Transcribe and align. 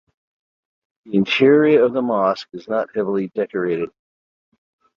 The 1.05 1.15
interior 1.15 1.83
of 1.83 1.93
the 1.93 2.01
mosque 2.01 2.47
is 2.53 2.67
not 2.67 2.89
heavily 2.95 3.27
decorated. 3.35 3.91